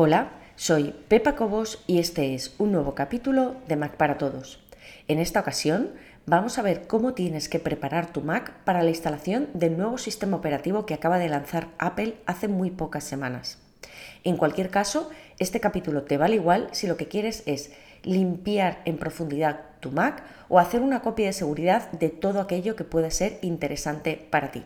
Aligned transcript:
Hola, 0.00 0.30
soy 0.54 0.94
Pepa 1.08 1.34
Cobos 1.34 1.82
y 1.88 1.98
este 1.98 2.32
es 2.32 2.54
un 2.58 2.70
nuevo 2.70 2.94
capítulo 2.94 3.56
de 3.66 3.74
Mac 3.74 3.96
para 3.96 4.16
Todos. 4.16 4.60
En 5.08 5.18
esta 5.18 5.40
ocasión 5.40 5.90
vamos 6.24 6.56
a 6.56 6.62
ver 6.62 6.86
cómo 6.86 7.14
tienes 7.14 7.48
que 7.48 7.58
preparar 7.58 8.12
tu 8.12 8.20
Mac 8.20 8.52
para 8.62 8.84
la 8.84 8.90
instalación 8.90 9.48
del 9.54 9.76
nuevo 9.76 9.98
sistema 9.98 10.36
operativo 10.36 10.86
que 10.86 10.94
acaba 10.94 11.18
de 11.18 11.28
lanzar 11.28 11.66
Apple 11.78 12.14
hace 12.26 12.46
muy 12.46 12.70
pocas 12.70 13.02
semanas. 13.02 13.58
En 14.22 14.36
cualquier 14.36 14.70
caso, 14.70 15.10
este 15.40 15.58
capítulo 15.58 16.04
te 16.04 16.16
vale 16.16 16.36
igual 16.36 16.68
si 16.70 16.86
lo 16.86 16.96
que 16.96 17.08
quieres 17.08 17.42
es 17.46 17.72
limpiar 18.04 18.82
en 18.84 18.98
profundidad 18.98 19.62
tu 19.80 19.90
Mac 19.90 20.22
o 20.48 20.60
hacer 20.60 20.80
una 20.80 21.02
copia 21.02 21.26
de 21.26 21.32
seguridad 21.32 21.90
de 21.90 22.08
todo 22.08 22.40
aquello 22.40 22.76
que 22.76 22.84
pueda 22.84 23.10
ser 23.10 23.40
interesante 23.42 24.28
para 24.30 24.52
ti. 24.52 24.64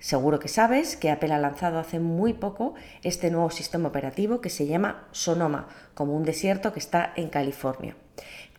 Seguro 0.00 0.38
que 0.38 0.48
sabes 0.48 0.96
que 0.96 1.10
Apple 1.10 1.32
ha 1.32 1.38
lanzado 1.38 1.78
hace 1.78 1.98
muy 1.98 2.32
poco 2.32 2.74
este 3.02 3.30
nuevo 3.30 3.50
sistema 3.50 3.88
operativo 3.88 4.40
que 4.40 4.48
se 4.48 4.66
llama 4.66 5.08
Sonoma, 5.10 5.68
como 5.94 6.14
un 6.14 6.22
desierto 6.22 6.72
que 6.72 6.78
está 6.78 7.12
en 7.16 7.28
California. 7.28 7.96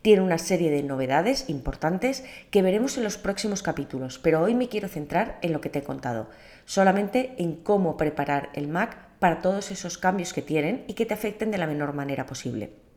Tiene 0.02 0.22
una 0.22 0.38
serie 0.38 0.70
de 0.70 0.84
novedades 0.84 1.50
importantes 1.50 2.26
que 2.52 2.62
veremos 2.62 2.98
en 2.98 3.04
los 3.04 3.18
próximos 3.18 3.64
capítulos, 3.64 4.20
pero 4.20 4.42
hoy 4.42 4.54
me 4.54 4.68
quiero 4.68 4.88
centrar 4.88 5.40
en 5.42 5.54
lo 5.54 5.62
que 5.62 5.70
te 5.70 5.80
he 5.80 5.84
contado, 5.84 6.30
solamente 6.66 7.36
en 7.38 7.56
cómo 7.56 7.96
preparar 7.96 8.50
el 8.54 8.68
Mac 8.68 8.98
para 9.20 9.42
todos 9.42 9.72
esos 9.72 9.98
cambios 9.98 10.34
que 10.34 10.42
tienen 10.42 10.84
y 10.88 10.94
que 10.94 11.06
te 11.06 11.14
afecten 11.14 11.52
de 11.52 11.58
la 11.58 11.68
menor 11.68 11.94
manera 11.94 12.26
posible. 12.26 12.89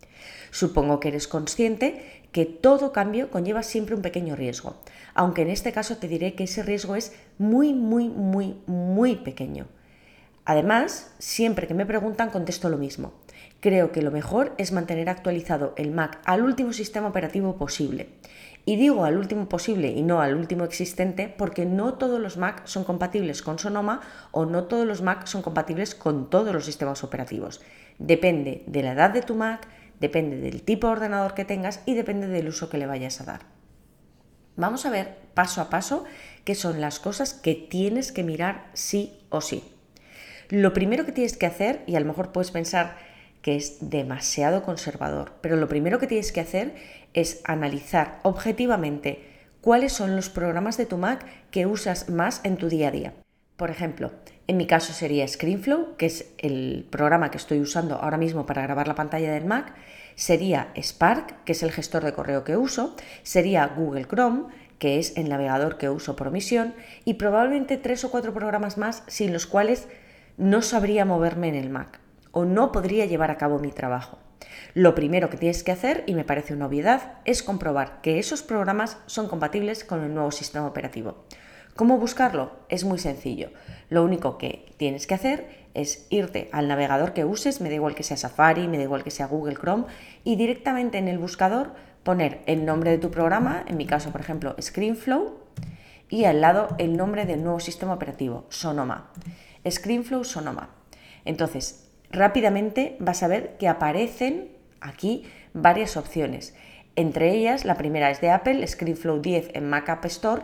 Supongo 0.51 1.01
que 1.01 1.09
eres 1.09 1.29
consciente 1.29 2.23
que 2.33 2.47
todo 2.47 2.93
cambio 2.93 3.31
conlleva 3.31 3.63
siempre 3.63 3.95
un 3.95 4.03
pequeño 4.03 4.37
riesgo, 4.37 4.77
aunque 5.15 5.43
en 5.43 5.51
este 5.51 5.73
caso 5.73 5.99
te 5.99 6.09
diré 6.09 6.35
que 6.35 6.45
ese 6.45 6.63
riesgo 6.63 6.97
es 6.97 7.15
muy, 7.39 7.75
muy, 7.75 8.09
muy, 8.09 8.57
muy 8.67 9.17
pequeño. 9.17 9.67
Además, 10.45 11.15
siempre 11.19 11.69
que 11.69 11.75
me 11.75 11.87
preguntan 11.87 12.31
contesto 12.31 12.69
lo 12.69 12.77
mismo. 12.79 13.13
Creo 13.61 13.93
que 13.93 14.03
lo 14.03 14.11
mejor 14.11 14.55
es 14.59 14.73
mantener 14.73 15.09
actualizado 15.09 15.73
el 15.77 15.93
Mac 15.93 16.19
al 16.25 16.43
último 16.43 16.73
sistema 16.73 17.09
operativo 17.09 17.57
posible. 17.57 18.09
Y 18.65 18.77
digo 18.77 19.05
al 19.05 19.19
último 19.19 19.49
posible 19.49 19.89
y 19.91 20.03
no 20.03 20.21
al 20.21 20.35
último 20.35 20.65
existente 20.65 21.33
porque 21.37 21.65
no 21.65 21.95
todos 21.95 22.21
los 22.21 22.37
Mac 22.37 22.63
son 22.65 22.85
compatibles 22.85 23.43
con 23.43 23.59
Sonoma 23.59 24.01
o 24.31 24.45
no 24.45 24.65
todos 24.65 24.87
los 24.87 25.03
Mac 25.03 25.27
son 25.27 25.43
compatibles 25.43 25.95
con 25.95 26.31
todos 26.31 26.53
los 26.53 26.65
sistemas 26.65 27.05
operativos. 27.05 27.61
Depende 27.99 28.65
de 28.67 28.83
la 28.83 28.93
edad 28.93 29.11
de 29.11 29.23
tu 29.23 29.35
Mac, 29.35 29.69
depende 30.03 30.37
del 30.37 30.63
tipo 30.63 30.89
de 30.89 30.95
ordenador 30.95 31.33
que 31.33 31.45
tengas 31.45 31.81
y 31.87 31.95
depende 31.95 32.27
del 32.27 32.49
uso 32.49 32.69
que 32.69 32.77
le 32.77 32.87
vayas 32.87 33.21
a 33.21 33.25
dar. 33.25 33.41
Vamos 34.57 34.85
a 34.85 34.91
ver 34.91 35.17
paso 35.33 35.63
a 35.63 35.71
paso 35.71 36.05
qué 36.45 36.55
son 36.55 36.81
las 36.81 36.99
cosas 36.99 37.33
que 37.33 37.55
tienes 37.55 38.11
que 38.11 38.25
mirar 38.25 38.69
sí 38.75 39.17
o 39.31 39.41
sí. 39.41 39.63
Lo 40.51 40.75
primero 40.75 41.07
que 41.07 41.13
tienes 41.13 41.37
que 41.37 41.47
hacer, 41.47 41.83
y 41.87 41.95
a 41.95 42.01
lo 42.01 42.07
mejor 42.07 42.33
puedes 42.33 42.51
pensar 42.51 42.97
que 43.41 43.57
es 43.57 43.91
demasiado 43.91 44.65
conservador, 44.65 45.35
pero 45.41 45.57
lo 45.57 45.69
primero 45.69 45.99
que 45.99 46.09
tienes 46.09 46.33
que 46.33 46.41
hacer 46.41 46.75
es 47.15 47.41
analizar 47.45 48.19
objetivamente 48.25 49.25
cuáles 49.61 49.93
son 49.93 50.17
los 50.17 50.29
programas 50.29 50.77
de 50.77 50.87
tu 50.87 50.99
Mac 50.99 51.25
que 51.53 51.67
usas 51.67 52.11
más 52.11 52.41
en 52.43 52.57
tu 52.57 52.69
día 52.69 52.89
a 52.89 52.91
día. 52.91 53.15
Por 53.57 53.71
ejemplo, 53.71 54.11
en 54.47 54.57
mi 54.57 54.67
caso 54.67 54.93
sería 54.93 55.27
ScreenFlow, 55.27 55.97
que 55.97 56.07
es 56.07 56.33
el 56.39 56.87
programa 56.91 57.31
que 57.31 57.39
estoy 57.39 57.61
usando 57.61 57.97
ahora 57.97 58.17
mismo 58.17 58.47
para 58.47 58.63
grabar 58.63 58.89
la 58.89 58.95
pantalla 58.95 59.33
del 59.33 59.45
Mac. 59.45 59.75
Sería 60.15 60.73
Spark, 60.77 61.45
que 61.45 61.53
es 61.53 61.63
el 61.63 61.71
gestor 61.71 62.05
de 62.05 62.13
correo 62.13 62.45
que 62.45 62.57
uso. 62.57 62.97
Sería 63.23 63.67
Google 63.67 64.07
Chrome, 64.07 64.45
que 64.79 64.99
es 64.99 65.17
el 65.17 65.29
navegador 65.29 65.79
que 65.79 65.91
uso 65.91 66.17
por 66.17 66.29
omisión. 66.29 66.75
Y 67.05 67.15
probablemente 67.15 67.77
tres 67.77 68.05
o 68.05 68.11
cuatro 68.11 68.35
programas 68.35 68.79
más 68.79 69.05
sin 69.07 69.33
los 69.33 69.47
cuales 69.47 69.87
no 70.37 70.63
sabría 70.63 71.05
moverme 71.05 71.49
en 71.49 71.55
el 71.55 71.71
Mac 71.71 72.01
o 72.33 72.45
no 72.45 72.73
podría 72.73 73.07
llevar 73.07 73.31
a 73.31 73.39
cabo 73.39 73.59
mi 73.59 73.71
trabajo. 73.71 74.19
Lo 74.75 74.95
primero 74.95 75.31
que 75.31 75.37
tienes 75.37 75.63
que 75.63 75.71
hacer, 75.71 76.03
y 76.07 76.15
me 76.15 76.25
parece 76.25 76.55
una 76.55 76.67
obviedad, 76.67 77.19
es 77.25 77.43
comprobar 77.43 78.01
que 78.01 78.19
esos 78.19 78.43
programas 78.43 78.99
son 79.07 79.29
compatibles 79.29 79.85
con 79.85 80.03
el 80.03 80.15
nuevo 80.15 80.31
sistema 80.31 80.67
operativo. 80.67 81.25
¿Cómo 81.75 81.99
buscarlo? 81.99 82.53
Es 82.69 82.85
muy 82.85 82.99
sencillo. 82.99 83.51
Lo 83.89 84.05
único 84.05 84.37
que 84.37 84.73
tienes 84.77 85.07
que 85.07 85.15
hacer 85.15 85.49
es 85.73 86.07
irte 86.11 86.51
al 86.53 86.69
navegador 86.69 87.15
que 87.15 87.25
uses, 87.25 87.63
me 87.63 87.71
da 87.71 87.77
igual 87.77 87.95
que 87.95 88.03
sea 88.03 88.19
Safari, 88.19 88.69
me 88.69 88.77
da 88.77 88.83
igual 88.83 89.03
que 89.03 89.11
sea 89.11 89.27
Google 89.27 89.57
Chrome, 89.57 89.85
y 90.23 90.37
directamente 90.37 90.99
en 90.99 91.09
el 91.09 91.19
buscador 91.19 91.73
poner 92.03 92.43
el 92.45 92.67
nombre 92.67 92.91
de 92.91 92.99
tu 92.99 93.11
programa, 93.11 93.65
en 93.67 93.79
mi 93.79 93.87
caso, 93.87 94.11
por 94.11 94.21
ejemplo, 94.21 94.55
ScreenFlow, 94.61 95.39
y 96.11 96.27
al 96.27 96.43
lado 96.43 96.69
el 96.77 96.99
nombre 96.99 97.25
del 97.25 97.43
nuevo 97.43 97.59
sistema 97.59 97.95
operativo, 97.95 98.45
Sonoma. 98.51 99.11
ScreenFlow 99.67 100.25
Sonoma. 100.25 100.69
Entonces, 101.25 101.89
rápidamente 102.11 102.97
vas 103.01 103.23
a 103.23 103.29
ver 103.29 103.57
que 103.57 103.69
aparecen 103.69 104.51
aquí 104.83 105.25
varias 105.55 105.97
opciones. 105.97 106.55
Entre 106.97 107.35
ellas, 107.35 107.65
la 107.65 107.77
primera 107.77 108.11
es 108.11 108.21
de 108.21 108.31
Apple, 108.31 108.67
ScreenFlow 108.67 109.23
10 109.23 109.53
en 109.55 109.71
Mac 109.71 109.89
App 109.89 110.05
Store, 110.05 110.43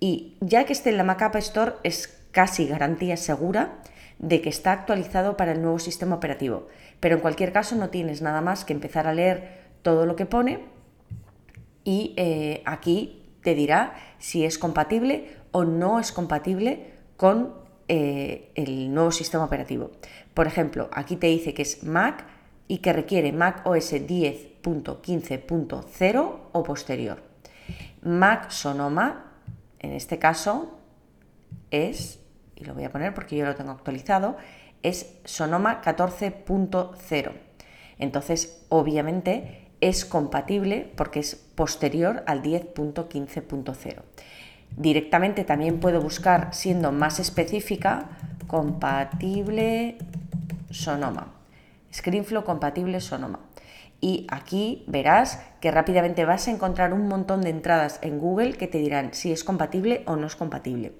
y 0.00 0.36
ya 0.40 0.64
que 0.64 0.72
esté 0.72 0.90
en 0.90 0.98
la 0.98 1.04
Mac 1.04 1.22
App 1.22 1.36
Store 1.36 1.74
es 1.82 2.18
casi 2.32 2.66
garantía 2.66 3.16
segura 3.16 3.78
de 4.18 4.40
que 4.40 4.48
está 4.48 4.72
actualizado 4.72 5.36
para 5.36 5.52
el 5.52 5.62
nuevo 5.62 5.78
sistema 5.78 6.16
operativo. 6.16 6.66
Pero 7.00 7.16
en 7.16 7.20
cualquier 7.20 7.52
caso 7.52 7.76
no 7.76 7.90
tienes 7.90 8.22
nada 8.22 8.40
más 8.40 8.64
que 8.64 8.72
empezar 8.72 9.06
a 9.06 9.14
leer 9.14 9.66
todo 9.82 10.06
lo 10.06 10.16
que 10.16 10.26
pone 10.26 10.60
y 11.84 12.14
eh, 12.16 12.62
aquí 12.64 13.22
te 13.42 13.54
dirá 13.54 13.94
si 14.18 14.44
es 14.44 14.58
compatible 14.58 15.36
o 15.52 15.64
no 15.64 16.00
es 16.00 16.10
compatible 16.12 16.94
con 17.16 17.54
eh, 17.88 18.50
el 18.56 18.92
nuevo 18.92 19.12
sistema 19.12 19.44
operativo. 19.44 19.92
Por 20.34 20.48
ejemplo, 20.48 20.90
aquí 20.92 21.16
te 21.16 21.28
dice 21.28 21.54
que 21.54 21.62
es 21.62 21.84
Mac 21.84 22.26
y 22.66 22.78
que 22.78 22.92
requiere 22.92 23.30
Mac 23.32 23.64
OS 23.64 23.92
10.15.0 23.92 26.36
o 26.52 26.62
posterior. 26.64 27.22
Mac 28.02 28.50
Sonoma 28.50 29.25
en 29.80 29.92
este 29.92 30.18
caso 30.18 30.78
es, 31.70 32.20
y 32.56 32.64
lo 32.64 32.74
voy 32.74 32.84
a 32.84 32.90
poner 32.90 33.14
porque 33.14 33.36
yo 33.36 33.44
lo 33.44 33.54
tengo 33.54 33.72
actualizado, 33.72 34.36
es 34.82 35.18
Sonoma 35.24 35.82
14.0. 35.82 37.32
Entonces, 37.98 38.64
obviamente, 38.68 39.68
es 39.80 40.04
compatible 40.04 40.92
porque 40.96 41.20
es 41.20 41.34
posterior 41.34 42.22
al 42.26 42.42
10.15.0. 42.42 44.02
Directamente 44.76 45.44
también 45.44 45.80
puedo 45.80 46.00
buscar, 46.00 46.52
siendo 46.52 46.92
más 46.92 47.20
específica, 47.20 48.08
compatible 48.46 49.98
Sonoma. 50.70 51.32
ScreenFlow 51.92 52.44
compatible 52.44 53.00
Sonoma 53.00 53.45
y 54.00 54.26
aquí 54.30 54.84
verás 54.86 55.40
que 55.60 55.70
rápidamente 55.70 56.24
vas 56.24 56.48
a 56.48 56.50
encontrar 56.50 56.92
un 56.92 57.08
montón 57.08 57.40
de 57.40 57.50
entradas 57.50 57.98
en 58.02 58.18
Google 58.18 58.54
que 58.54 58.66
te 58.66 58.78
dirán 58.78 59.14
si 59.14 59.32
es 59.32 59.42
compatible 59.42 60.02
o 60.06 60.16
no 60.16 60.26
es 60.26 60.36
compatible. 60.36 60.92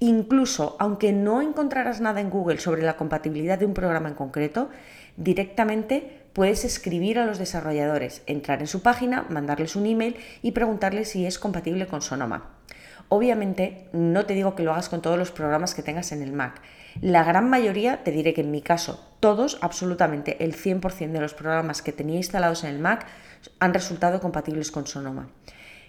Incluso, 0.00 0.76
aunque 0.78 1.12
no 1.12 1.42
encontrarás 1.42 2.00
nada 2.00 2.20
en 2.20 2.30
Google 2.30 2.58
sobre 2.58 2.82
la 2.82 2.96
compatibilidad 2.96 3.58
de 3.58 3.66
un 3.66 3.74
programa 3.74 4.08
en 4.08 4.14
concreto, 4.14 4.68
directamente 5.16 6.22
puedes 6.32 6.64
escribir 6.64 7.18
a 7.18 7.26
los 7.26 7.38
desarrolladores, 7.38 8.22
entrar 8.26 8.60
en 8.60 8.66
su 8.66 8.82
página, 8.82 9.26
mandarles 9.28 9.76
un 9.76 9.86
email 9.86 10.16
y 10.42 10.52
preguntarles 10.52 11.10
si 11.10 11.26
es 11.26 11.38
compatible 11.38 11.86
con 11.86 12.02
Sonoma. 12.02 12.50
Obviamente, 13.08 13.88
no 13.92 14.26
te 14.26 14.34
digo 14.34 14.54
que 14.54 14.62
lo 14.62 14.72
hagas 14.72 14.88
con 14.88 15.02
todos 15.02 15.18
los 15.18 15.30
programas 15.30 15.74
que 15.74 15.82
tengas 15.82 16.12
en 16.12 16.22
el 16.22 16.32
Mac. 16.32 16.60
La 17.00 17.24
gran 17.24 17.48
mayoría, 17.48 18.02
te 18.02 18.10
diré 18.10 18.34
que 18.34 18.40
en 18.40 18.50
mi 18.50 18.62
caso, 18.62 19.04
todos, 19.20 19.58
absolutamente 19.60 20.44
el 20.44 20.54
100% 20.54 21.12
de 21.12 21.20
los 21.20 21.34
programas 21.34 21.82
que 21.82 21.92
tenía 21.92 22.16
instalados 22.16 22.64
en 22.64 22.70
el 22.70 22.78
Mac 22.78 23.06
han 23.58 23.74
resultado 23.74 24.20
compatibles 24.20 24.70
con 24.70 24.86
Sonoma. 24.86 25.30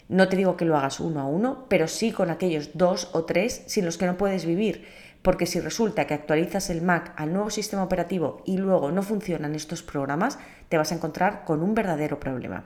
No 0.10 0.28
te 0.28 0.36
digo 0.36 0.58
que 0.58 0.66
lo 0.66 0.78
hagas 0.78 1.00
uno 1.00 1.22
a 1.22 1.26
uno, 1.26 1.66
pero 1.70 1.88
sí 1.88 2.12
con 2.12 2.30
aquellos 2.30 2.72
dos 2.74 3.10
o 3.14 3.24
tres 3.24 3.64
sin 3.68 3.86
los 3.86 3.98
que 3.98 4.06
no 4.06 4.18
puedes 4.18 4.46
vivir, 4.46 4.86
porque 5.22 5.46
si 5.46 5.60
resulta 5.60 6.06
que 6.06 6.14
actualizas 6.14 6.70
el 6.70 6.82
Mac 6.82 7.14
al 7.16 7.32
nuevo 7.32 7.50
sistema 7.50 7.84
operativo 7.84 8.42
y 8.46 8.58
luego 8.58 8.92
no 8.92 9.04
funcionan 9.04 9.56
estos 9.56 9.84
programas, 9.84 10.40
te 10.70 10.78
vas 10.78 10.92
a 10.92 10.96
encontrar 10.96 11.46
con 11.46 11.64
un 11.64 11.76
verdadero 11.76 12.20
problema. 12.20 12.66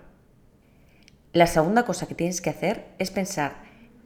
La 1.33 1.47
segunda 1.47 1.83
cosa 1.83 2.07
que 2.07 2.15
tienes 2.15 2.41
que 2.41 2.49
hacer 2.49 2.85
es 2.97 3.11
pensar 3.11 3.57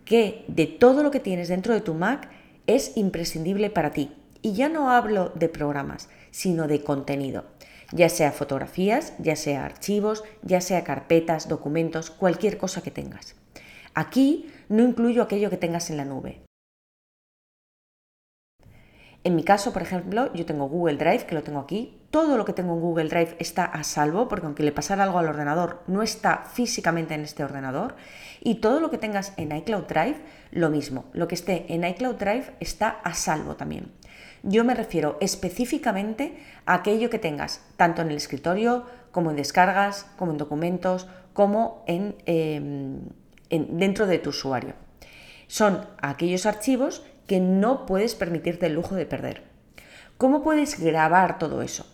que 0.06 0.46
de 0.48 0.66
todo 0.66 1.04
lo 1.04 1.12
que 1.12 1.20
tienes 1.20 1.48
dentro 1.48 1.74
de 1.74 1.82
tu 1.82 1.94
Mac 1.94 2.30
es 2.68 2.96
imprescindible 2.98 3.70
para 3.70 3.92
ti. 3.92 4.12
Y 4.42 4.54
ya 4.54 4.70
no 4.70 4.92
hablo 4.92 5.32
de 5.36 5.50
programas, 5.50 6.10
sino 6.32 6.68
de 6.68 6.84
contenido, 6.84 7.46
ya 7.92 8.10
sea 8.10 8.32
fotografías, 8.32 9.14
ya 9.20 9.36
sea 9.36 9.66
archivos, 9.66 10.24
ya 10.44 10.62
sea 10.62 10.84
carpetas, 10.84 11.48
documentos, 11.50 12.10
cualquier 12.10 12.58
cosa 12.58 12.82
que 12.82 12.92
tengas. 12.92 13.36
Aquí 13.94 14.50
no 14.70 14.84
incluyo 14.84 15.24
aquello 15.24 15.50
que 15.50 15.58
tengas 15.58 15.90
en 15.90 15.98
la 15.98 16.06
nube. 16.06 16.42
En 19.24 19.36
mi 19.36 19.44
caso, 19.44 19.74
por 19.74 19.82
ejemplo, 19.82 20.34
yo 20.34 20.46
tengo 20.46 20.70
Google 20.70 20.96
Drive, 20.96 21.26
que 21.26 21.36
lo 21.36 21.44
tengo 21.44 21.60
aquí, 21.60 22.00
todo 22.10 22.38
lo 22.38 22.46
que 22.46 22.54
tengo 22.54 22.74
en 22.74 22.80
Google 22.80 23.10
Drive 23.10 23.36
está 23.40 23.66
a 23.66 23.84
salvo, 23.84 24.28
porque 24.30 24.46
aunque 24.46 24.64
le 24.64 24.72
pasara 24.72 25.04
algo 25.04 25.20
al 25.20 25.28
ordenador, 25.28 25.84
no 25.88 26.02
está 26.02 26.46
físicamente 26.52 27.14
en 27.14 27.22
este 27.22 27.44
ordenador. 27.44 27.96
Y 28.42 28.56
todo 28.56 28.80
lo 28.80 28.90
que 28.90 28.98
tengas 28.98 29.34
en 29.38 29.56
iCloud 29.56 29.84
Drive, 29.84 30.16
lo 30.52 30.70
mismo. 30.70 31.06
Lo 31.14 31.28
que 31.28 31.36
esté 31.36 31.66
en 31.74 31.84
iCloud 31.84 32.16
Drive 32.16 32.54
está 32.62 32.90
a 32.90 33.14
salvo 33.14 33.56
también. 33.56 33.92
Yo 34.42 34.64
me 34.64 34.74
refiero 34.74 35.18
específicamente 35.20 36.38
a 36.66 36.76
aquello 36.76 37.10
que 37.10 37.20
tengas 37.20 37.62
tanto 37.76 38.02
en 38.02 38.10
el 38.10 38.18
escritorio 38.18 38.86
como 39.12 39.32
en 39.32 39.36
descargas, 39.36 40.08
como 40.18 40.32
en 40.32 40.38
documentos, 40.38 41.08
como 41.34 41.84
en, 41.88 42.16
em, 42.26 43.02
dentro 43.50 44.08
de 44.08 44.20
tu 44.20 44.30
usuario. 44.30 44.74
Son 45.48 45.86
aquellos 46.02 46.46
archivos 46.46 47.04
que 47.30 47.40
no 47.40 47.86
puedes 47.86 48.16
permitirte 48.16 48.66
el 48.66 48.74
lujo 48.74 48.96
de 48.96 49.06
perder. 49.06 49.44
¿Cómo 50.18 50.42
puedes 50.42 50.80
grabar 50.80 51.38
todo 51.38 51.62
eso? 51.62 51.86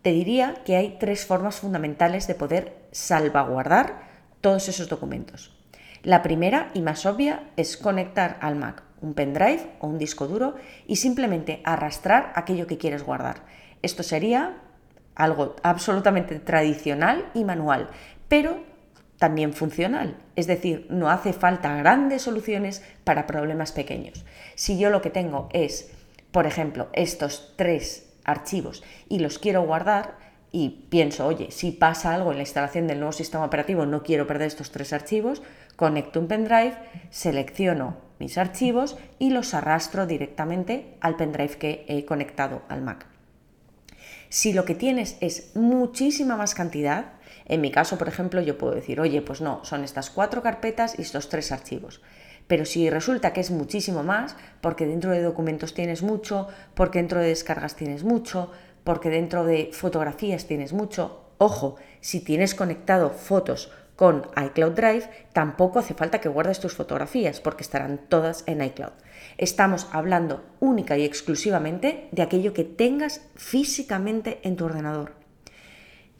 Te 0.00 0.12
diría 0.12 0.62
que 0.64 0.76
hay 0.76 0.96
tres 1.00 1.26
formas 1.26 1.56
fundamentales 1.56 2.28
de 2.28 2.36
poder 2.36 2.76
salvaguardar 2.92 4.08
todos 4.40 4.68
esos 4.68 4.88
documentos. 4.88 5.58
La 6.04 6.22
primera 6.22 6.70
y 6.72 6.82
más 6.82 7.04
obvia 7.04 7.50
es 7.56 7.76
conectar 7.76 8.38
al 8.40 8.54
Mac 8.54 8.84
un 9.02 9.14
pendrive 9.14 9.72
o 9.80 9.88
un 9.88 9.98
disco 9.98 10.28
duro 10.28 10.54
y 10.86 10.96
simplemente 10.96 11.62
arrastrar 11.64 12.32
aquello 12.36 12.68
que 12.68 12.78
quieres 12.78 13.02
guardar. 13.02 13.42
Esto 13.82 14.04
sería 14.04 14.58
algo 15.16 15.56
absolutamente 15.64 16.38
tradicional 16.38 17.28
y 17.34 17.44
manual, 17.44 17.88
pero 18.28 18.62
también 19.20 19.52
funcional. 19.52 20.16
Es 20.34 20.46
decir, 20.46 20.86
no 20.88 21.10
hace 21.10 21.34
falta 21.34 21.76
grandes 21.76 22.22
soluciones 22.22 22.82
para 23.04 23.26
problemas 23.26 23.70
pequeños. 23.70 24.24
Si 24.54 24.78
yo 24.78 24.88
lo 24.88 25.02
que 25.02 25.10
tengo 25.10 25.50
es, 25.52 25.90
por 26.32 26.46
ejemplo, 26.46 26.88
estos 26.94 27.52
tres 27.56 28.08
archivos 28.24 28.82
y 29.10 29.18
los 29.18 29.38
quiero 29.38 29.62
guardar, 29.62 30.16
y 30.52 30.86
pienso, 30.88 31.26
oye, 31.26 31.50
si 31.50 31.70
pasa 31.70 32.14
algo 32.14 32.30
en 32.30 32.38
la 32.38 32.42
instalación 32.42 32.86
del 32.86 32.98
nuevo 32.98 33.12
sistema 33.12 33.44
operativo, 33.44 33.84
no 33.84 34.02
quiero 34.02 34.26
perder 34.26 34.48
estos 34.48 34.72
tres 34.72 34.92
archivos, 34.94 35.42
conecto 35.76 36.18
un 36.18 36.26
pendrive, 36.26 36.74
selecciono 37.10 37.98
mis 38.18 38.38
archivos 38.38 38.96
y 39.18 39.30
los 39.30 39.52
arrastro 39.52 40.06
directamente 40.06 40.96
al 41.00 41.16
pendrive 41.16 41.58
que 41.58 41.84
he 41.88 42.04
conectado 42.06 42.62
al 42.68 42.80
Mac. 42.80 43.06
Si 44.30 44.52
lo 44.54 44.64
que 44.64 44.74
tienes 44.74 45.18
es 45.20 45.54
muchísima 45.54 46.36
más 46.36 46.54
cantidad, 46.54 47.12
en 47.50 47.60
mi 47.60 47.72
caso, 47.72 47.98
por 47.98 48.06
ejemplo, 48.06 48.40
yo 48.40 48.56
puedo 48.56 48.76
decir, 48.76 49.00
oye, 49.00 49.22
pues 49.22 49.40
no, 49.40 49.64
son 49.64 49.82
estas 49.82 50.08
cuatro 50.08 50.40
carpetas 50.40 50.96
y 50.96 51.02
estos 51.02 51.28
tres 51.28 51.50
archivos. 51.50 52.00
Pero 52.46 52.64
si 52.64 52.88
resulta 52.88 53.32
que 53.32 53.40
es 53.40 53.50
muchísimo 53.50 54.04
más, 54.04 54.36
porque 54.60 54.86
dentro 54.86 55.10
de 55.10 55.20
documentos 55.20 55.74
tienes 55.74 56.02
mucho, 56.02 56.46
porque 56.74 57.00
dentro 57.00 57.18
de 57.18 57.26
descargas 57.26 57.74
tienes 57.74 58.04
mucho, 58.04 58.52
porque 58.84 59.10
dentro 59.10 59.44
de 59.44 59.70
fotografías 59.72 60.46
tienes 60.46 60.72
mucho, 60.72 61.24
ojo, 61.38 61.74
si 62.00 62.20
tienes 62.20 62.54
conectado 62.54 63.10
fotos 63.10 63.72
con 63.96 64.28
iCloud 64.40 64.72
Drive, 64.72 65.10
tampoco 65.32 65.80
hace 65.80 65.94
falta 65.94 66.20
que 66.20 66.28
guardes 66.28 66.60
tus 66.60 66.74
fotografías 66.74 67.40
porque 67.40 67.64
estarán 67.64 67.98
todas 68.08 68.44
en 68.46 68.62
iCloud. 68.62 68.92
Estamos 69.38 69.88
hablando 69.90 70.44
única 70.60 70.96
y 70.96 71.04
exclusivamente 71.04 72.08
de 72.12 72.22
aquello 72.22 72.54
que 72.54 72.62
tengas 72.62 73.22
físicamente 73.34 74.38
en 74.44 74.54
tu 74.54 74.66
ordenador. 74.66 75.19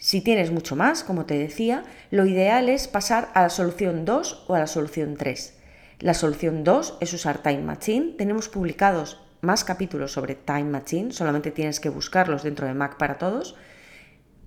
Si 0.00 0.22
tienes 0.22 0.50
mucho 0.50 0.76
más, 0.76 1.04
como 1.04 1.26
te 1.26 1.36
decía, 1.36 1.84
lo 2.10 2.24
ideal 2.24 2.70
es 2.70 2.88
pasar 2.88 3.28
a 3.34 3.42
la 3.42 3.50
solución 3.50 4.06
2 4.06 4.46
o 4.48 4.54
a 4.54 4.58
la 4.58 4.66
solución 4.66 5.14
3. 5.14 5.58
La 5.98 6.14
solución 6.14 6.64
2 6.64 6.96
es 7.00 7.12
usar 7.12 7.42
Time 7.42 7.60
Machine. 7.60 8.14
Tenemos 8.16 8.48
publicados 8.48 9.20
más 9.42 9.62
capítulos 9.62 10.12
sobre 10.12 10.36
Time 10.36 10.64
Machine, 10.64 11.12
solamente 11.12 11.50
tienes 11.50 11.80
que 11.80 11.90
buscarlos 11.90 12.44
dentro 12.44 12.66
de 12.66 12.72
Mac 12.72 12.96
para 12.96 13.18
todos. 13.18 13.56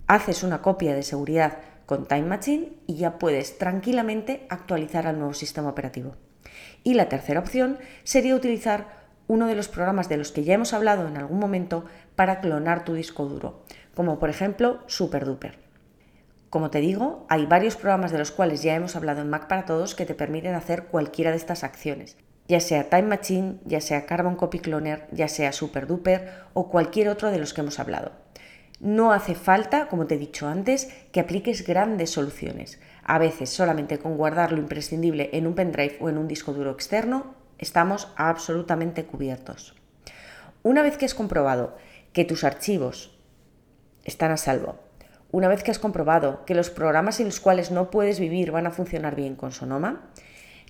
Haces 0.08 0.42
una 0.42 0.64
copia 0.64 0.96
de 0.96 1.04
seguridad 1.04 1.60
con 1.86 2.08
Time 2.08 2.24
Machine 2.24 2.80
y 2.88 2.96
ya 2.96 3.20
puedes 3.20 3.60
tranquilamente 3.60 4.48
actualizar 4.50 5.06
al 5.06 5.20
nuevo 5.20 5.36
sistema 5.36 5.70
operativo. 5.70 6.16
Y 6.84 6.96
la 6.96 7.10
tercera 7.10 7.40
opción 7.40 7.78
sería 8.04 8.36
utilizar 8.36 9.03
uno 9.28 9.48
de 9.48 9.56
los 9.56 9.68
programas 9.68 10.10
de 10.10 10.18
los 10.18 10.32
que 10.32 10.44
ya 10.44 10.54
hemos 10.54 10.74
hablado 10.74 11.08
en 11.08 11.18
algún 11.18 11.40
momento 11.40 11.86
para 12.16 12.42
clonar 12.42 12.84
tu 12.86 12.94
disco 12.94 13.26
duro, 13.26 13.64
como 13.96 14.20
por 14.20 14.30
ejemplo 14.30 14.80
SuperDuper. 14.88 15.60
Como 16.50 16.70
te 16.70 16.80
digo, 16.80 17.26
hay 17.30 17.46
varios 17.46 17.76
programas 17.76 18.12
de 18.12 18.20
los 18.20 18.32
cuales 18.32 18.62
ya 18.62 18.76
hemos 18.76 18.96
hablado 18.96 19.22
en 19.22 19.30
Mac 19.30 19.48
para 19.48 19.66
Todos 19.66 19.96
que 19.96 20.06
te 20.06 20.14
permiten 20.14 20.54
hacer 20.54 20.86
cualquiera 20.86 21.32
de 21.32 21.38
estas 21.38 21.64
acciones, 21.64 22.18
ya 22.48 22.60
sea 22.60 22.90
Time 22.90 23.04
Machine, 23.04 23.60
ya 23.66 23.82
sea 23.82 24.06
Carbon 24.06 24.36
Copy 24.36 24.60
Cloner, 24.60 25.08
ya 25.12 25.28
sea 25.28 25.52
SuperDuper 25.52 26.30
o 26.54 26.70
cualquier 26.70 27.10
otro 27.10 27.32
de 27.32 27.40
los 27.40 27.54
que 27.54 27.62
hemos 27.62 27.80
hablado. 27.80 28.12
No 28.80 29.14
hace 29.14 29.34
falta, 29.34 29.88
como 29.88 30.08
te 30.08 30.16
he 30.16 30.20
dicho 30.20 30.48
antes, 30.48 30.90
que 31.12 31.22
apliques 31.22 31.66
grandes 31.66 32.10
soluciones. 32.10 32.80
A 33.04 33.18
veces 33.18 33.50
solamente 33.50 33.98
con 33.98 34.18
guardar 34.18 34.52
lo 34.52 34.60
imprescindible 34.60 35.30
en 35.34 35.48
un 35.48 35.56
pendrive 35.56 35.98
o 36.02 36.10
en 36.10 36.18
un 36.18 36.28
disco 36.28 36.54
duro 36.54 36.72
externo 36.72 37.34
estamos 37.58 38.10
absolutamente 38.16 39.06
cubiertos. 39.06 39.76
Una 40.64 40.82
vez 40.82 40.98
que 40.98 41.06
has 41.06 41.14
comprobado 41.14 41.78
que 42.14 42.26
tus 42.26 42.44
archivos 42.44 43.18
están 44.04 44.32
a 44.32 44.38
salvo, 44.38 44.80
una 45.32 45.48
vez 45.48 45.64
que 45.64 45.72
has 45.72 45.80
comprobado 45.80 46.46
que 46.46 46.56
los 46.56 46.70
programas 46.70 47.20
en 47.20 47.26
los 47.26 47.40
cuales 47.40 47.72
no 47.72 47.90
puedes 47.90 48.20
vivir 48.20 48.52
van 48.52 48.68
a 48.68 48.72
funcionar 48.72 49.16
bien 49.16 49.36
con 49.36 49.52
Sonoma, 49.52 50.10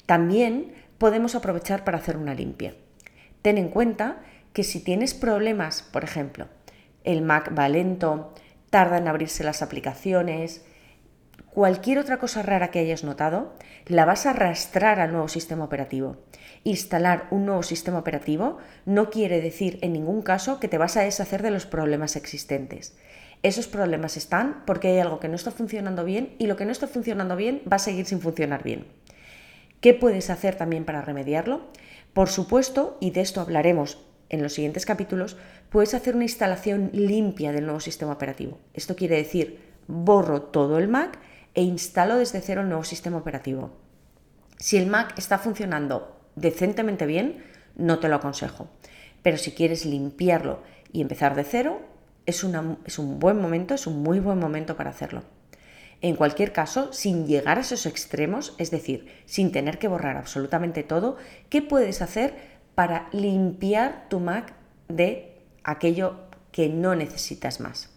también 0.05 0.73
podemos 0.97 1.35
aprovechar 1.35 1.83
para 1.83 1.97
hacer 1.97 2.17
una 2.17 2.33
limpia. 2.33 2.73
Ten 3.41 3.57
en 3.57 3.69
cuenta 3.69 4.21
que 4.53 4.63
si 4.63 4.79
tienes 4.79 5.13
problemas, 5.13 5.83
por 5.83 6.03
ejemplo, 6.03 6.47
el 7.03 7.21
Mac 7.21 7.51
va 7.57 7.67
lento, 7.67 8.33
tarda 8.69 8.97
en 8.97 9.07
abrirse 9.07 9.43
las 9.43 9.61
aplicaciones, 9.61 10.65
cualquier 11.53 11.99
otra 11.99 12.17
cosa 12.17 12.41
rara 12.41 12.71
que 12.71 12.79
hayas 12.79 13.03
notado, 13.03 13.53
la 13.85 14.05
vas 14.05 14.25
a 14.25 14.31
arrastrar 14.31 14.99
al 14.99 15.11
nuevo 15.11 15.27
sistema 15.27 15.63
operativo. 15.63 16.17
Instalar 16.63 17.27
un 17.29 17.45
nuevo 17.45 17.61
sistema 17.61 17.99
operativo 17.99 18.57
no 18.85 19.11
quiere 19.11 19.39
decir 19.39 19.77
en 19.81 19.93
ningún 19.93 20.23
caso 20.23 20.59
que 20.59 20.67
te 20.67 20.79
vas 20.79 20.97
a 20.97 21.01
deshacer 21.01 21.43
de 21.43 21.51
los 21.51 21.67
problemas 21.67 22.15
existentes. 22.15 22.97
Esos 23.43 23.67
problemas 23.67 24.17
están 24.17 24.63
porque 24.65 24.87
hay 24.87 24.99
algo 24.99 25.19
que 25.19 25.27
no 25.27 25.35
está 25.35 25.51
funcionando 25.51 26.03
bien 26.03 26.35
y 26.39 26.47
lo 26.47 26.55
que 26.55 26.65
no 26.65 26.71
está 26.71 26.87
funcionando 26.87 27.35
bien 27.35 27.61
va 27.71 27.75
a 27.75 27.79
seguir 27.79 28.05
sin 28.07 28.19
funcionar 28.19 28.63
bien. 28.63 28.87
¿Qué 29.79 29.93
puedes 29.93 30.29
hacer 30.29 30.55
también 30.55 30.85
para 30.85 31.01
remediarlo? 31.01 31.67
Por 32.13 32.29
supuesto, 32.29 32.97
y 32.99 33.11
de 33.11 33.21
esto 33.21 33.41
hablaremos 33.41 33.99
en 34.29 34.41
los 34.41 34.53
siguientes 34.53 34.85
capítulos, 34.85 35.37
puedes 35.69 35.93
hacer 35.93 36.15
una 36.15 36.23
instalación 36.23 36.89
limpia 36.93 37.51
del 37.51 37.65
nuevo 37.65 37.81
sistema 37.81 38.13
operativo. 38.13 38.57
Esto 38.73 38.95
quiere 38.95 39.17
decir, 39.17 39.59
borro 39.87 40.41
todo 40.41 40.79
el 40.79 40.87
Mac 40.87 41.19
e 41.53 41.63
instalo 41.63 42.17
desde 42.17 42.41
cero 42.41 42.61
el 42.61 42.69
nuevo 42.69 42.83
sistema 42.83 43.17
operativo. 43.17 43.71
Si 44.57 44.77
el 44.77 44.87
Mac 44.87 45.13
está 45.17 45.37
funcionando 45.37 46.19
decentemente 46.35 47.05
bien, 47.05 47.43
no 47.75 47.99
te 47.99 48.09
lo 48.09 48.15
aconsejo. 48.15 48.69
Pero 49.21 49.37
si 49.37 49.51
quieres 49.51 49.85
limpiarlo 49.85 50.61
y 50.91 51.01
empezar 51.01 51.35
de 51.35 51.43
cero, 51.43 51.81
es, 52.25 52.45
es 52.85 52.99
un 52.99 53.19
buen 53.19 53.39
momento, 53.39 53.73
es 53.73 53.87
un 53.87 54.01
muy 54.01 54.19
buen 54.19 54.39
momento 54.39 54.75
para 54.75 54.89
hacerlo. 54.89 55.23
En 56.01 56.15
cualquier 56.15 56.51
caso, 56.51 56.91
sin 56.91 57.27
llegar 57.27 57.57
a 57.57 57.61
esos 57.61 57.85
extremos, 57.85 58.55
es 58.57 58.71
decir, 58.71 59.07
sin 59.25 59.51
tener 59.51 59.79
que 59.79 59.87
borrar 59.87 60.17
absolutamente 60.17 60.83
todo, 60.83 61.17
¿qué 61.49 61.61
puedes 61.61 62.01
hacer 62.01 62.53
para 62.75 63.07
limpiar 63.11 64.07
tu 64.09 64.19
Mac 64.19 64.53
de 64.87 65.33
aquello 65.63 66.15
que 66.51 66.69
no 66.69 66.95
necesitas 66.95 67.59
más. 67.59 67.89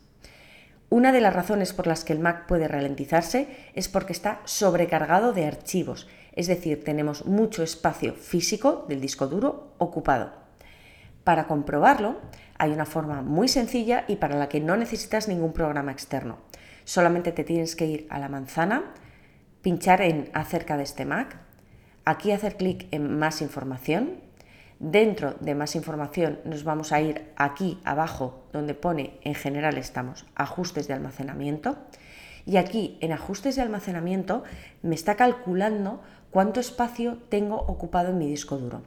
Una 0.89 1.11
de 1.11 1.21
las 1.21 1.35
razones 1.35 1.73
por 1.73 1.89
las 1.89 2.05
que 2.05 2.13
el 2.13 2.21
Mac 2.21 2.47
puede 2.47 2.69
ralentizarse 2.69 3.49
es 3.75 3.89
porque 3.89 4.13
está 4.13 4.41
sobrecargado 4.45 5.33
de 5.33 5.47
archivos, 5.47 6.07
es 6.33 6.47
decir, 6.47 6.85
tenemos 6.85 7.27
mucho 7.27 7.65
espacio 7.65 8.15
físico 8.15 8.85
del 8.89 9.01
disco 9.01 9.27
duro 9.27 9.75
ocupado. 9.79 10.33
Para 11.25 11.49
comprobarlo, 11.49 12.21
hay 12.57 12.71
una 12.71 12.87
forma 12.87 13.21
muy 13.21 13.49
sencilla 13.49 14.05
y 14.07 14.17
para 14.17 14.37
la 14.37 14.49
que 14.49 14.61
no 14.61 14.77
necesitas 14.77 15.27
ningún 15.27 15.53
programa 15.53 15.91
externo. 15.91 16.39
Solamente 16.85 17.33
te 17.33 17.43
tienes 17.43 17.75
que 17.75 17.87
ir 17.87 18.07
a 18.11 18.21
la 18.21 18.29
manzana, 18.29 18.95
pinchar 19.63 20.03
en 20.03 20.31
acerca 20.35 20.77
de 20.77 20.85
este 20.85 21.05
Mac, 21.05 21.41
aquí 22.05 22.31
hacer 22.31 22.57
clic 22.57 22.87
en 22.93 23.19
más 23.19 23.43
información 23.43 24.26
Dentro 24.79 25.35
de 25.41 25.55
más 25.55 25.75
información 25.75 26.39
nos 26.45 26.63
vamos 26.63 26.93
a 26.93 27.01
ir 27.01 27.33
aquí 27.37 27.81
abajo 27.85 28.45
donde 28.53 28.75
pone 28.75 29.19
en 29.23 29.35
general 29.35 29.79
estamos 29.79 30.27
ajustes 30.35 30.87
de 30.87 30.93
almacenamiento 30.93 31.79
y 32.45 32.59
aquí 32.59 32.99
en 33.01 33.13
ajustes 33.13 33.57
de 33.57 33.63
almacenamiento 33.63 34.45
me 34.83 34.95
está 34.95 35.17
calculando 35.17 36.03
cuánto 36.31 36.61
espacio 36.61 37.17
tengo 37.31 37.57
ocupado 37.57 38.11
en 38.11 38.19
mi 38.19 38.29
disco 38.29 38.59
duro. 38.59 38.83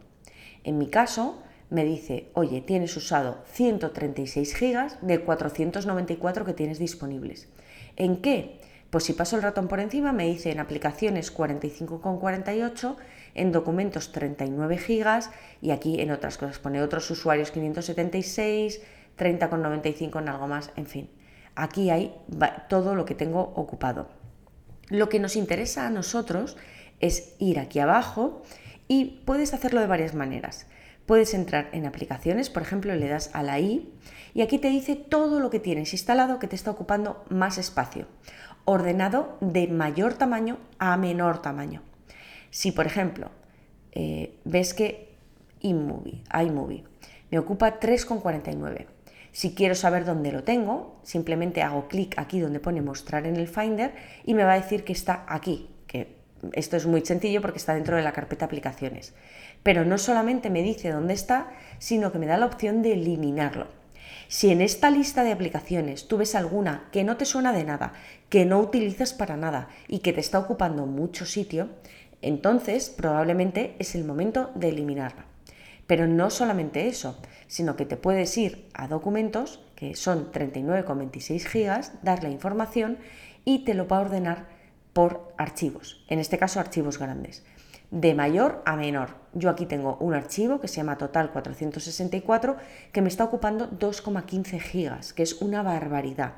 En 0.63 0.77
mi 0.77 0.89
caso 0.89 1.41
me 1.71 1.83
dice, 1.83 2.29
oye, 2.33 2.61
tienes 2.61 2.95
usado 2.95 3.39
136 3.51 4.55
gigas 4.55 4.97
de 5.01 5.21
494 5.21 6.45
que 6.45 6.53
tienes 6.53 6.77
disponibles. 6.77 7.49
¿En 7.95 8.17
qué? 8.21 8.59
Pues 8.89 9.03
si 9.03 9.13
paso 9.13 9.35
el 9.35 9.43
ratón 9.43 9.67
por 9.67 9.79
encima 9.79 10.13
me 10.13 10.25
dice 10.25 10.51
en 10.51 10.59
aplicaciones 10.59 11.35
45,48 11.35 12.95
en 13.35 13.51
documentos 13.51 14.11
39 14.11 14.77
gigas 14.77 15.29
y 15.61 15.71
aquí 15.71 16.01
en 16.01 16.11
otras 16.11 16.37
cosas 16.37 16.57
pone 16.57 16.81
otros 16.81 17.09
usuarios 17.11 17.51
576, 17.51 18.81
30,95 19.17 20.21
en 20.21 20.29
algo 20.29 20.47
más, 20.47 20.71
en 20.75 20.87
fin. 20.87 21.09
aquí 21.55 21.89
hay 21.89 22.15
todo 22.67 22.95
lo 22.95 23.05
que 23.05 23.15
tengo 23.15 23.41
ocupado. 23.55 24.09
Lo 24.89 25.07
que 25.07 25.19
nos 25.19 25.35
interesa 25.35 25.85
a 25.85 25.91
nosotros 25.91 26.57
es 26.99 27.35
ir 27.37 27.59
aquí 27.59 27.79
abajo 27.79 28.41
y 28.87 29.21
puedes 29.25 29.53
hacerlo 29.53 29.81
de 29.81 29.87
varias 29.87 30.15
maneras. 30.15 30.65
Puedes 31.05 31.33
entrar 31.33 31.69
en 31.73 31.85
aplicaciones, 31.85 32.49
por 32.49 32.61
ejemplo, 32.61 32.95
le 32.95 33.07
das 33.07 33.31
a 33.33 33.43
la 33.43 33.59
i 33.59 33.91
y 34.33 34.41
aquí 34.41 34.59
te 34.59 34.69
dice 34.69 34.95
todo 34.95 35.39
lo 35.39 35.49
que 35.49 35.59
tienes 35.59 35.91
instalado 35.93 36.39
que 36.39 36.47
te 36.47 36.55
está 36.55 36.69
ocupando 36.71 37.25
más 37.29 37.57
espacio, 37.57 38.07
ordenado 38.69 39.37
de 39.41 39.67
mayor 39.67 40.13
tamaño 40.13 40.57
a 40.77 40.95
menor 40.97 41.41
tamaño. 41.41 41.81
Si, 42.51 42.71
por 42.71 42.85
ejemplo, 42.85 43.29
eh, 43.91 44.37
ves 44.45 44.73
que 44.73 45.15
iMovie, 45.61 46.23
iMovie 46.33 46.83
me 47.31 47.39
ocupa 47.39 47.79
3,49. 47.79 48.87
Si 49.31 49.53
quiero 49.53 49.75
saber 49.75 50.05
dónde 50.05 50.31
lo 50.31 50.43
tengo, 50.43 50.99
simplemente 51.03 51.61
hago 51.61 51.87
clic 51.87 52.17
aquí 52.17 52.39
donde 52.39 52.59
pone 52.59 52.81
mostrar 52.81 53.27
en 53.27 53.35
el 53.35 53.47
Finder 53.47 53.93
y 54.25 54.33
me 54.33 54.43
va 54.43 54.53
a 54.53 54.59
decir 54.59 54.83
que 54.83 54.93
está 54.93 55.25
aquí, 55.27 55.69
que 55.85 56.17
esto 56.53 56.77
es 56.77 56.87
muy 56.87 57.05
sencillo 57.05 57.41
porque 57.41 57.59
está 57.59 57.75
dentro 57.75 57.95
de 57.95 58.01
la 58.01 58.11
carpeta 58.11 58.45
aplicaciones. 58.45 59.13
Pero 59.61 59.85
no 59.85 59.97
solamente 59.97 60.49
me 60.49 60.63
dice 60.63 60.89
dónde 60.89 61.13
está, 61.13 61.51
sino 61.77 62.11
que 62.11 62.19
me 62.19 62.25
da 62.25 62.37
la 62.37 62.47
opción 62.47 62.81
de 62.81 62.93
eliminarlo. 62.93 63.78
Si 64.27 64.51
en 64.51 64.61
esta 64.61 64.91
lista 64.91 65.23
de 65.23 65.31
aplicaciones 65.31 66.07
tú 66.07 66.17
ves 66.17 66.35
alguna 66.35 66.87
que 66.91 67.03
no 67.03 67.17
te 67.17 67.25
suena 67.25 67.51
de 67.53 67.63
nada, 67.63 67.93
que 68.29 68.45
no 68.45 68.59
utilizas 68.59 69.13
para 69.13 69.37
nada 69.37 69.69
y 69.87 69.99
que 69.99 70.13
te 70.13 70.19
está 70.19 70.39
ocupando 70.39 70.85
mucho 70.85 71.25
sitio, 71.25 71.69
entonces 72.21 72.89
probablemente 72.89 73.75
es 73.79 73.95
el 73.95 74.03
momento 74.03 74.51
de 74.55 74.69
eliminarla. 74.69 75.25
Pero 75.87 76.05
no 76.05 76.29
solamente 76.29 76.87
eso, 76.87 77.17
sino 77.47 77.75
que 77.75 77.85
te 77.85 77.97
puedes 77.97 78.37
ir 78.37 78.69
a 78.73 78.87
documentos, 78.87 79.59
que 79.75 79.95
son 79.95 80.31
39,26 80.31 81.45
gigas, 81.45 81.93
darle 82.03 82.29
información 82.29 82.99
y 83.45 83.65
te 83.65 83.73
lo 83.73 83.87
va 83.87 83.97
a 83.97 84.01
ordenar 84.01 84.45
por 84.93 85.33
archivos, 85.37 86.03
en 86.07 86.19
este 86.19 86.37
caso 86.37 86.59
archivos 86.59 86.99
grandes, 86.99 87.43
de 87.91 88.13
mayor 88.13 88.61
a 88.65 88.75
menor. 88.75 89.15
Yo 89.33 89.49
aquí 89.49 89.65
tengo 89.65 89.97
un 89.99 90.13
archivo 90.13 90.59
que 90.59 90.67
se 90.67 90.77
llama 90.77 90.97
Total 90.97 91.31
464 91.31 92.57
que 92.91 93.01
me 93.01 93.07
está 93.07 93.23
ocupando 93.23 93.69
2,15 93.69 94.59
gigas, 94.59 95.13
que 95.13 95.23
es 95.23 95.41
una 95.41 95.63
barbaridad. 95.63 96.33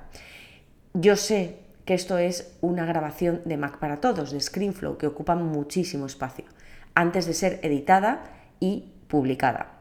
Yo 0.93 1.15
sé 1.15 1.59
que 1.85 1.93
esto 1.93 2.17
es 2.17 2.57
una 2.61 2.85
grabación 2.85 3.41
de 3.45 3.57
Mac 3.57 3.79
para 3.79 4.01
todos, 4.01 4.31
de 4.31 4.39
ScreenFlow, 4.39 4.97
que 4.97 5.07
ocupa 5.07 5.35
muchísimo 5.35 6.05
espacio, 6.05 6.45
antes 6.93 7.25
de 7.25 7.33
ser 7.33 7.59
editada 7.63 8.23
y 8.59 8.91
publicada. 9.07 9.79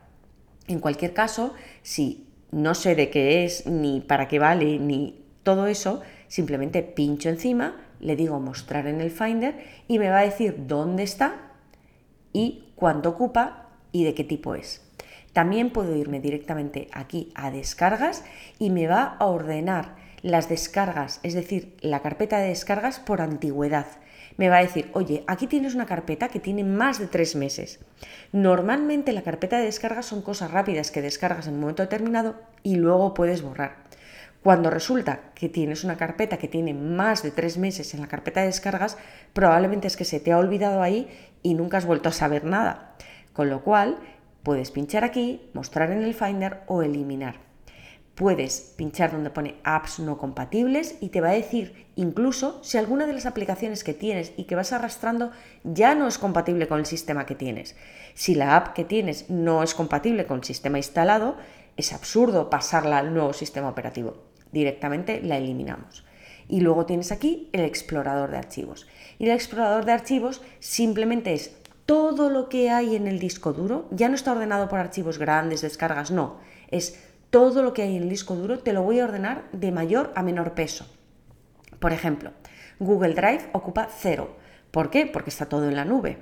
En 0.66 0.80
cualquier 0.80 1.12
caso, 1.12 1.54
si 1.82 2.26
no 2.52 2.74
sé 2.74 2.94
de 2.94 3.10
qué 3.10 3.44
es, 3.44 3.66
ni 3.66 4.00
para 4.00 4.28
qué 4.28 4.38
vale, 4.38 4.78
ni 4.78 5.24
todo 5.42 5.66
eso, 5.66 6.00
simplemente 6.28 6.82
pincho 6.82 7.28
encima, 7.28 7.76
le 8.00 8.16
digo 8.16 8.40
mostrar 8.40 8.86
en 8.86 9.00
el 9.00 9.10
Finder 9.10 9.58
y 9.88 9.98
me 9.98 10.10
va 10.10 10.20
a 10.20 10.24
decir 10.24 10.66
dónde 10.66 11.02
está 11.02 11.49
y 12.32 12.64
cuánto 12.76 13.10
ocupa 13.10 13.68
y 13.92 14.04
de 14.04 14.14
qué 14.14 14.24
tipo 14.24 14.54
es. 14.54 14.82
También 15.32 15.70
puedo 15.70 15.94
irme 15.96 16.20
directamente 16.20 16.88
aquí 16.92 17.32
a 17.34 17.50
descargas 17.50 18.24
y 18.58 18.70
me 18.70 18.86
va 18.88 19.16
a 19.18 19.26
ordenar 19.26 19.96
las 20.22 20.48
descargas, 20.48 21.20
es 21.22 21.34
decir, 21.34 21.76
la 21.80 22.00
carpeta 22.00 22.38
de 22.38 22.48
descargas 22.48 23.00
por 23.00 23.20
antigüedad. 23.20 23.86
Me 24.36 24.48
va 24.48 24.58
a 24.58 24.62
decir, 24.62 24.90
oye, 24.92 25.24
aquí 25.26 25.46
tienes 25.46 25.74
una 25.74 25.86
carpeta 25.86 26.28
que 26.28 26.40
tiene 26.40 26.64
más 26.64 26.98
de 26.98 27.06
tres 27.06 27.36
meses. 27.36 27.80
Normalmente 28.32 29.12
la 29.12 29.22
carpeta 29.22 29.58
de 29.58 29.64
descargas 29.64 30.06
son 30.06 30.22
cosas 30.22 30.50
rápidas 30.50 30.90
que 30.90 31.02
descargas 31.02 31.46
en 31.46 31.54
un 31.54 31.60
momento 31.60 31.82
determinado 31.82 32.36
y 32.62 32.76
luego 32.76 33.14
puedes 33.14 33.42
borrar. 33.42 33.79
Cuando 34.42 34.70
resulta 34.70 35.32
que 35.34 35.48
tienes 35.48 35.84
una 35.84 35.96
carpeta 35.96 36.38
que 36.38 36.48
tiene 36.48 36.72
más 36.72 37.22
de 37.22 37.30
tres 37.30 37.58
meses 37.58 37.92
en 37.94 38.00
la 38.00 38.08
carpeta 38.08 38.40
de 38.40 38.46
descargas, 38.46 38.96
probablemente 39.32 39.86
es 39.86 39.96
que 39.96 40.04
se 40.04 40.20
te 40.20 40.32
ha 40.32 40.38
olvidado 40.38 40.82
ahí 40.82 41.08
y 41.42 41.54
nunca 41.54 41.76
has 41.76 41.86
vuelto 41.86 42.08
a 42.08 42.12
saber 42.12 42.44
nada. 42.44 42.96
Con 43.32 43.50
lo 43.50 43.62
cual, 43.62 43.98
puedes 44.42 44.70
pinchar 44.70 45.04
aquí, 45.04 45.50
mostrar 45.52 45.90
en 45.90 46.02
el 46.02 46.14
Finder 46.14 46.62
o 46.66 46.82
eliminar 46.82 47.50
puedes 48.20 48.74
pinchar 48.76 49.12
donde 49.12 49.30
pone 49.30 49.54
apps 49.64 49.98
no 49.98 50.18
compatibles 50.18 50.96
y 51.00 51.08
te 51.08 51.22
va 51.22 51.30
a 51.30 51.32
decir 51.32 51.86
incluso 51.96 52.62
si 52.62 52.76
alguna 52.76 53.06
de 53.06 53.14
las 53.14 53.24
aplicaciones 53.24 53.82
que 53.82 53.94
tienes 53.94 54.34
y 54.36 54.44
que 54.44 54.56
vas 54.56 54.74
arrastrando 54.74 55.30
ya 55.64 55.94
no 55.94 56.06
es 56.06 56.18
compatible 56.18 56.68
con 56.68 56.80
el 56.80 56.84
sistema 56.84 57.24
que 57.24 57.34
tienes. 57.34 57.76
Si 58.12 58.34
la 58.34 58.56
app 58.56 58.74
que 58.74 58.84
tienes 58.84 59.30
no 59.30 59.62
es 59.62 59.74
compatible 59.74 60.26
con 60.26 60.40
el 60.40 60.44
sistema 60.44 60.76
instalado, 60.76 61.38
es 61.78 61.94
absurdo 61.94 62.50
pasarla 62.50 62.98
al 62.98 63.14
nuevo 63.14 63.32
sistema 63.32 63.70
operativo. 63.70 64.29
Directamente 64.52 65.20
la 65.22 65.38
eliminamos. 65.38 66.04
Y 66.48 66.60
luego 66.60 66.86
tienes 66.86 67.12
aquí 67.12 67.48
el 67.52 67.60
explorador 67.60 68.30
de 68.30 68.38
archivos. 68.38 68.88
Y 69.18 69.26
el 69.26 69.30
explorador 69.32 69.84
de 69.84 69.92
archivos 69.92 70.42
simplemente 70.58 71.32
es 71.32 71.56
todo 71.86 72.30
lo 72.30 72.48
que 72.48 72.70
hay 72.70 72.94
en 72.94 73.06
el 73.06 73.18
disco 73.18 73.52
duro, 73.52 73.88
ya 73.90 74.08
no 74.08 74.14
está 74.14 74.32
ordenado 74.32 74.68
por 74.68 74.78
archivos 74.78 75.18
grandes, 75.18 75.60
descargas, 75.60 76.12
no, 76.12 76.38
es 76.70 77.00
todo 77.30 77.62
lo 77.62 77.72
que 77.72 77.82
hay 77.82 77.96
en 77.96 78.04
el 78.04 78.08
disco 78.08 78.34
duro 78.34 78.58
te 78.58 78.72
lo 78.72 78.82
voy 78.82 79.00
a 79.00 79.04
ordenar 79.04 79.44
de 79.52 79.72
mayor 79.72 80.12
a 80.14 80.22
menor 80.22 80.54
peso. 80.54 80.86
Por 81.78 81.92
ejemplo, 81.92 82.32
Google 82.78 83.14
Drive 83.14 83.48
ocupa 83.52 83.88
0. 83.90 84.36
¿Por 84.70 84.90
qué? 84.90 85.06
Porque 85.06 85.30
está 85.30 85.46
todo 85.46 85.68
en 85.68 85.76
la 85.76 85.84
nube. 85.84 86.18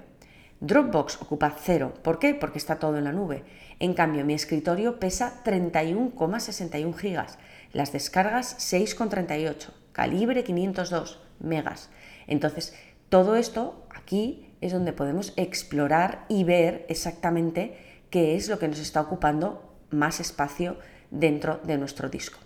Dropbox 0.60 1.22
ocupa 1.22 1.54
0. 1.56 1.94
¿Por 2.02 2.18
qué? 2.18 2.34
Porque 2.34 2.58
está 2.58 2.78
todo 2.78 2.98
en 2.98 3.04
la 3.04 3.12
nube. 3.12 3.44
En 3.78 3.94
cambio, 3.94 4.24
mi 4.24 4.34
escritorio 4.34 4.98
pesa 4.98 5.42
31,61 5.44 6.94
gigas. 6.96 7.38
Las 7.72 7.92
descargas 7.92 8.56
6,38. 8.58 9.70
Calibre 9.92 10.42
502 10.42 11.20
megas. 11.38 11.90
Entonces, 12.26 12.74
todo 13.08 13.36
esto 13.36 13.86
aquí 13.94 14.52
es 14.60 14.72
donde 14.72 14.92
podemos 14.92 15.32
explorar 15.36 16.24
y 16.28 16.44
ver 16.44 16.84
exactamente 16.88 17.78
qué 18.10 18.34
es 18.34 18.48
lo 18.48 18.58
que 18.58 18.68
nos 18.68 18.80
está 18.80 19.00
ocupando 19.00 19.76
más 19.90 20.20
espacio 20.20 20.76
dentro 21.10 21.60
de 21.64 21.78
nuestro 21.78 22.08
disco. 22.08 22.38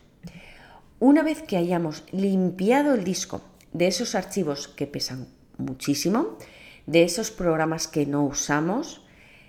Una 0.99 1.23
vez 1.23 1.43
que 1.43 1.57
hayamos 1.57 2.05
limpiado 2.13 2.95
el 2.95 3.05
disco 3.05 3.41
de 3.73 3.89
esos 3.89 4.15
archivos 4.15 4.69
que 4.69 4.87
pesan 4.87 5.27
muchísimo, 5.57 6.37
de 6.87 7.05
esos 7.05 7.31
programas 7.31 7.89
que 7.89 8.07
no 8.07 8.25
usamos, 8.25 9.05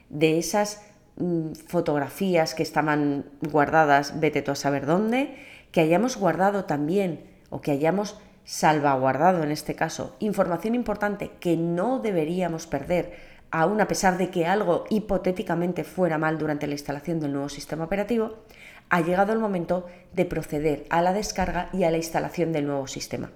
de 0.09 0.37
esas 0.37 0.81
mm, 1.17 1.53
fotografías 1.67 2.53
que 2.53 2.63
estaban 2.63 3.25
guardadas, 3.41 4.19
vete 4.19 4.41
tú 4.41 4.51
a 4.51 4.55
saber 4.55 4.85
dónde, 4.85 5.35
que 5.71 5.81
hayamos 5.81 6.17
guardado 6.17 6.65
también 6.65 7.25
o 7.49 7.61
que 7.61 7.71
hayamos 7.71 8.17
salvaguardado 8.45 9.43
en 9.43 9.51
este 9.51 9.75
caso 9.75 10.15
información 10.19 10.75
importante 10.75 11.31
que 11.39 11.55
no 11.55 11.99
deberíamos 11.99 12.67
perder, 12.67 13.13
aun 13.51 13.79
a 13.81 13.87
pesar 13.87 14.17
de 14.17 14.29
que 14.29 14.45
algo 14.45 14.85
hipotéticamente 14.89 15.83
fuera 15.83 16.17
mal 16.17 16.37
durante 16.37 16.67
la 16.67 16.73
instalación 16.73 17.19
del 17.19 17.33
nuevo 17.33 17.49
sistema 17.49 17.85
operativo, 17.85 18.43
ha 18.89 19.01
llegado 19.01 19.33
el 19.33 19.39
momento 19.39 19.87
de 20.13 20.25
proceder 20.25 20.85
a 20.89 21.01
la 21.01 21.13
descarga 21.13 21.69
y 21.71 21.83
a 21.83 21.91
la 21.91 21.97
instalación 21.97 22.51
del 22.51 22.67
nuevo 22.67 22.87
sistema. 22.87 23.31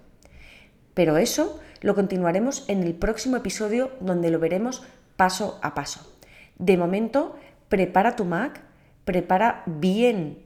Pero 0.98 1.18
eso 1.18 1.60
lo 1.82 1.94
continuaremos 1.94 2.66
en 2.68 2.82
el 2.82 2.96
próximo 2.96 3.38
episodio 3.38 3.92
donde 4.00 4.32
lo 4.32 4.40
veremos 4.40 4.82
paso 5.16 5.60
a 5.62 5.76
paso. 5.76 6.12
De 6.58 6.76
momento, 6.76 7.36
prepara 7.70 8.16
tu 8.16 8.26
Mac, 8.26 8.62
prepara 9.06 9.62
bien 9.68 10.40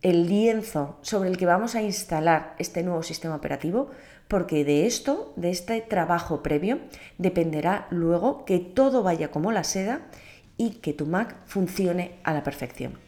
el 0.00 0.28
lienzo 0.28 0.96
sobre 1.02 1.28
el 1.28 1.36
que 1.36 1.44
vamos 1.44 1.74
a 1.74 1.82
instalar 1.82 2.54
este 2.58 2.82
nuevo 2.82 3.02
sistema 3.02 3.36
operativo, 3.36 3.90
porque 4.28 4.64
de 4.64 4.86
esto, 4.86 5.34
de 5.36 5.50
este 5.50 5.82
trabajo 5.82 6.42
previo, 6.42 6.78
dependerá 7.18 7.86
luego 7.90 8.46
que 8.46 8.60
todo 8.60 9.02
vaya 9.02 9.30
como 9.30 9.52
la 9.52 9.62
seda 9.62 10.06
y 10.56 10.76
que 10.76 10.94
tu 10.94 11.04
Mac 11.04 11.36
funcione 11.44 12.12
a 12.24 12.32
la 12.32 12.42
perfección. 12.42 12.98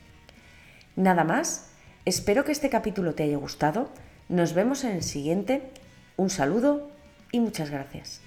Nada 0.96 1.24
más, 1.24 1.70
espero 2.04 2.44
que 2.44 2.52
este 2.52 2.68
capítulo 2.68 3.14
te 3.14 3.22
haya 3.22 3.38
gustado. 3.38 3.88
Nos 4.28 4.52
vemos 4.52 4.84
en 4.84 4.90
el 4.90 5.02
siguiente. 5.02 5.70
Un 6.16 6.30
saludo 6.30 6.88
y 7.32 7.40
muchas 7.40 7.70
gracias. 7.70 8.20